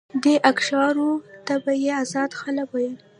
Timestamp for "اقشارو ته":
0.51-1.53